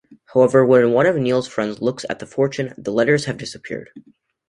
[0.33, 3.91] However, when one of Neal's friends looks at the fortune, the letters have disappeared.